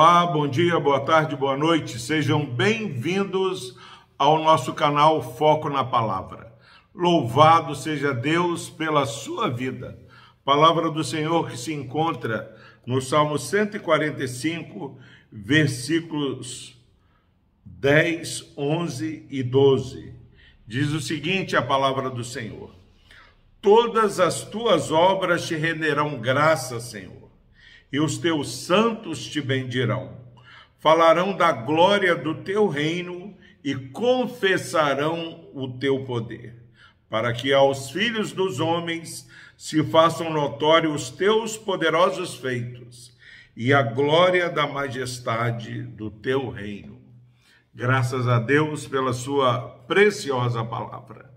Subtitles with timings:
[0.00, 1.98] Olá, bom dia, boa tarde, boa noite.
[1.98, 3.76] Sejam bem-vindos
[4.16, 6.54] ao nosso canal Foco na Palavra.
[6.94, 9.98] Louvado seja Deus pela sua vida.
[10.44, 12.56] Palavra do Senhor que se encontra
[12.86, 14.96] no Salmo 145,
[15.32, 16.80] versículos
[17.64, 20.14] 10, 11 e 12.
[20.64, 22.72] Diz o seguinte: a palavra do Senhor:
[23.60, 27.27] Todas as tuas obras te renderão graça, Senhor
[27.92, 30.16] e os teus santos te bendirão.
[30.78, 36.62] Falarão da glória do teu reino e confessarão o teu poder,
[37.10, 43.16] para que aos filhos dos homens se façam notórios os teus poderosos feitos
[43.56, 46.96] e a glória da majestade do teu reino.
[47.74, 51.28] Graças a Deus pela sua preciosa palavra.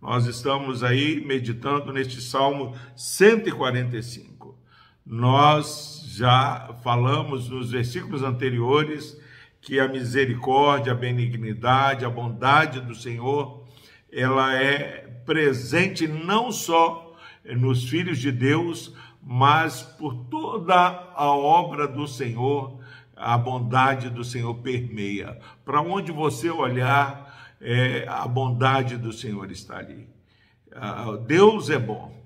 [0.00, 4.31] Nós estamos aí meditando neste Salmo 145
[5.04, 9.20] nós já falamos nos versículos anteriores
[9.60, 13.64] que a misericórdia, a benignidade, a bondade do Senhor,
[14.12, 20.74] ela é presente não só nos filhos de Deus, mas por toda
[21.14, 22.80] a obra do Senhor,
[23.16, 25.38] a bondade do Senhor permeia.
[25.64, 30.08] Para onde você olhar, é, a bondade do Senhor está ali.
[30.74, 32.21] Ah, Deus é bom.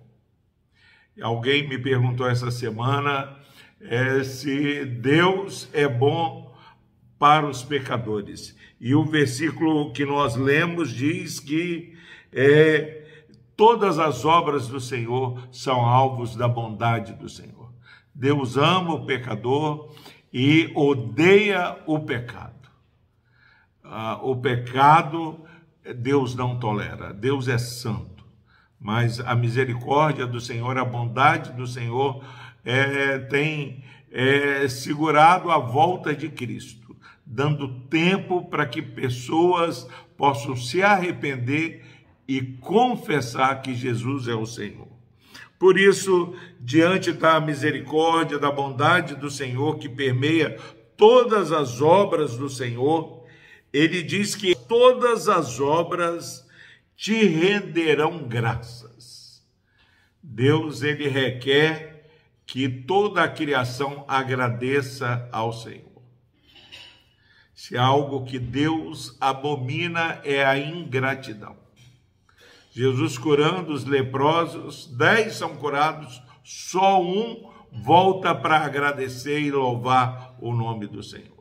[1.21, 3.37] Alguém me perguntou essa semana
[3.81, 6.55] é, se Deus é bom
[7.19, 8.55] para os pecadores.
[8.79, 11.97] E o versículo que nós lemos diz que
[12.31, 13.03] é,
[13.57, 17.73] todas as obras do Senhor são alvos da bondade do Senhor.
[18.15, 19.95] Deus ama o pecador
[20.31, 22.69] e odeia o pecado.
[23.83, 25.41] Ah, o pecado
[25.97, 28.16] Deus não tolera, Deus é santo
[28.81, 32.23] mas a misericórdia do Senhor, a bondade do Senhor
[32.65, 40.83] é, tem é, segurado a volta de Cristo, dando tempo para que pessoas possam se
[40.83, 41.85] arrepender
[42.29, 44.89] e confessar que Jesus é o Senhor.
[45.59, 50.59] Por isso, diante da misericórdia, da bondade do Senhor que permeia
[50.97, 53.25] todas as obras do Senhor,
[53.73, 56.46] ele diz que todas as obras
[56.97, 59.45] te renderão graças.
[60.23, 62.11] Deus ele requer
[62.47, 65.85] que toda a criação agradeça ao Senhor.
[67.55, 71.57] Se algo que Deus abomina é a ingratidão.
[72.71, 80.53] Jesus curando os leprosos, dez são curados, só um volta para agradecer e louvar o
[80.53, 81.36] nome do Senhor.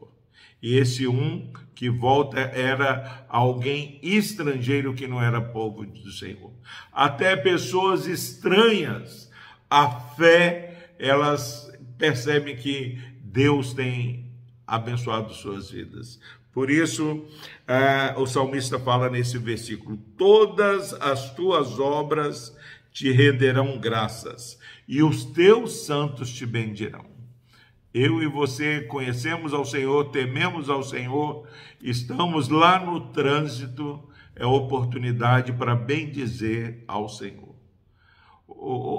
[0.65, 6.51] E esse um que volta era alguém estrangeiro que não era povo do Senhor.
[6.91, 9.29] Até pessoas estranhas,
[9.69, 14.31] a fé, elas percebem que Deus tem
[14.65, 16.19] abençoado suas vidas.
[16.51, 22.57] Por isso, uh, o salmista fala nesse versículo: Todas as tuas obras
[22.91, 27.14] te renderão graças, e os teus santos te bendirão.
[27.97, 31.47] Eu e você conhecemos ao Senhor, tememos ao Senhor,
[31.81, 34.03] estamos lá no trânsito,
[34.35, 37.55] é oportunidade para bem dizer ao Senhor.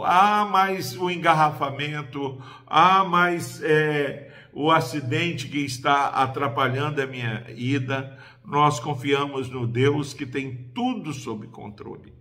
[0.02, 8.18] Ah, mas o engarrafamento, ah, mas é, o acidente que está atrapalhando a minha ida,
[8.42, 12.14] nós confiamos no Deus que tem tudo sob controle.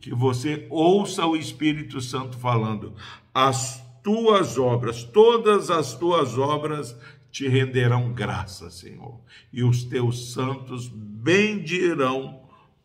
[0.00, 2.94] Que você ouça o Espírito Santo falando,
[3.34, 6.94] as tuas obras, todas as tuas obras
[7.32, 9.18] te renderão graça, Senhor,
[9.50, 12.42] e os teus santos bendirão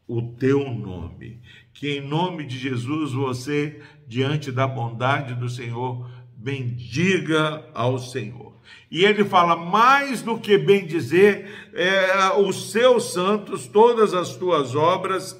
[0.08, 1.42] o teu nome.
[1.74, 8.54] Que em nome de Jesus você, diante da bondade do Senhor, bendiga ao Senhor.
[8.90, 14.74] E ele fala mais do que bem dizer, é, os seus santos, todas as tuas
[14.74, 15.38] obras,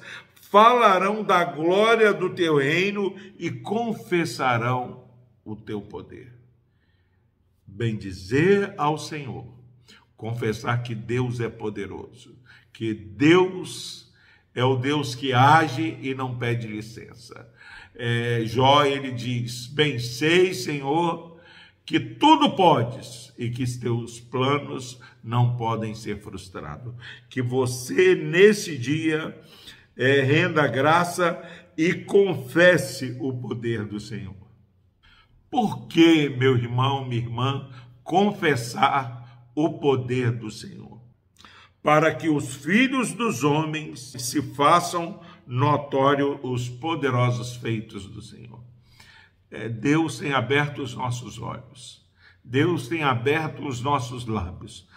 [0.50, 5.09] falarão da glória do teu reino e confessarão
[5.52, 6.32] o teu poder.
[7.66, 9.46] Bendizer ao Senhor,
[10.16, 12.36] confessar que Deus é poderoso,
[12.72, 14.12] que Deus
[14.54, 17.48] é o Deus que age e não pede licença.
[17.94, 21.38] É, Jó, ele diz: Bem sei, Senhor,
[21.84, 26.94] que tudo podes e que teus planos não podem ser frustrados.
[27.28, 29.38] Que você, nesse dia,
[29.96, 31.40] é, renda graça
[31.76, 34.49] e confesse o poder do Senhor.
[35.50, 37.68] Por que, meu irmão, minha irmã,
[38.04, 41.00] confessar o poder do Senhor?
[41.82, 48.62] Para que os filhos dos homens se façam notório os poderosos feitos do Senhor.
[49.50, 52.00] É, Deus tem aberto os nossos olhos.
[52.44, 54.88] Deus tem aberto os nossos lábios,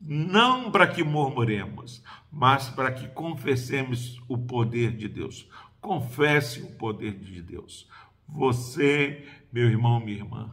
[0.00, 5.48] não para que murmuremos, mas para que confessemos o poder de Deus.
[5.80, 7.88] Confesse o poder de Deus.
[8.28, 10.52] Você, meu irmão, minha irmã,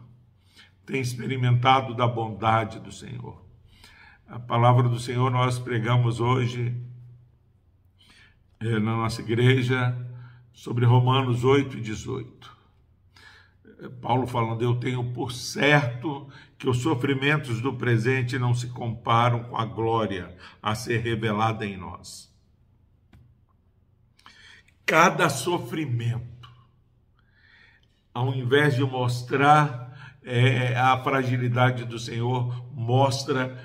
[0.86, 3.44] tem experimentado da bondade do Senhor.
[4.28, 6.76] A palavra do Senhor nós pregamos hoje
[8.60, 9.98] é, na nossa igreja
[10.54, 12.60] sobre Romanos 8 e 18.
[14.02, 19.58] Paulo falando, eu tenho por certo que os sofrimentos do presente não se comparam com
[19.58, 22.30] a glória a ser revelada em nós.
[24.86, 26.39] Cada sofrimento,
[28.14, 33.58] ao invés de mostrar é, a fragilidade do Senhor, mostra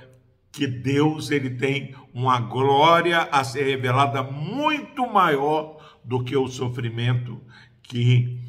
[0.52, 7.40] que Deus ele tem uma glória a ser revelada muito maior do que o sofrimento
[7.82, 8.40] que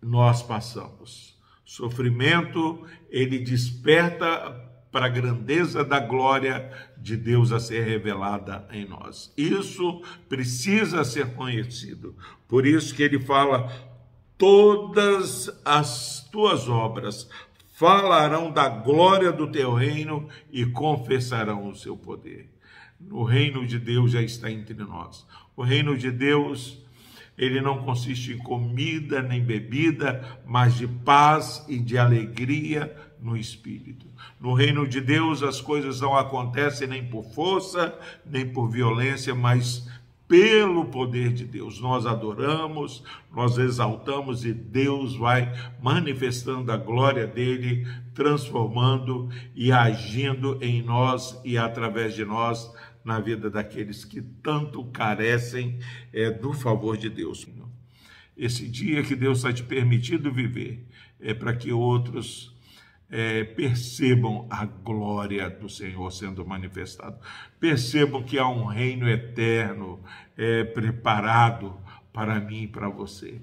[0.00, 1.36] nós passamos.
[1.64, 9.32] Sofrimento, ele desperta para a grandeza da glória de Deus a ser revelada em nós.
[9.36, 12.16] Isso precisa ser conhecido.
[12.46, 13.70] Por isso que ele fala:
[14.38, 17.28] todas as tuas obras
[17.72, 22.48] falarão da glória do teu reino e confessarão o seu poder.
[23.10, 25.26] O reino de Deus já está entre nós.
[25.56, 26.80] O reino de Deus
[27.38, 34.06] ele não consiste em comida nem bebida, mas de paz e de alegria no espírito.
[34.40, 37.96] No reino de Deus as coisas não acontecem nem por força,
[38.26, 39.88] nem por violência, mas
[40.28, 41.80] pelo poder de Deus.
[41.80, 43.02] Nós adoramos,
[43.34, 45.50] nós exaltamos e Deus vai
[45.82, 52.70] manifestando a glória dele, transformando e agindo em nós e através de nós
[53.02, 55.78] na vida daqueles que tanto carecem
[56.12, 57.46] é, do favor de Deus.
[58.36, 60.86] Esse dia que Deus está te permitindo viver
[61.18, 62.54] é para que outros
[63.10, 67.18] é, percebam a glória do Senhor sendo manifestado,
[67.58, 70.00] percebam que há um reino eterno
[70.36, 71.74] é, preparado
[72.12, 73.40] para mim e para você.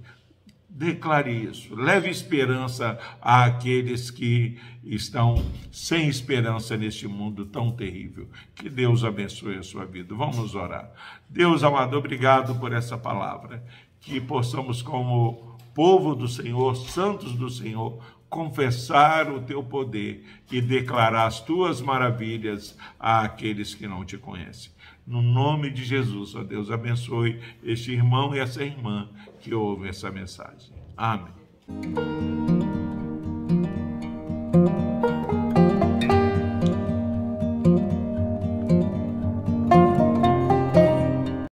[0.69, 1.73] Declare isso.
[1.73, 5.35] Leve esperança àqueles que estão
[5.71, 8.27] sem esperança neste mundo tão terrível.
[8.53, 10.13] Que Deus abençoe a sua vida.
[10.13, 10.91] Vamos orar.
[11.29, 13.63] Deus amado, obrigado por essa palavra.
[14.01, 21.25] Que possamos, como povo do Senhor, santos do Senhor, confessar o teu poder e declarar
[21.25, 24.71] as tuas maravilhas àqueles que não te conhecem.
[25.05, 29.07] No nome de Jesus, ó Deus, abençoe este irmão e essa irmã
[29.39, 30.73] que ouve essa mensagem.
[30.97, 32.54] Amém.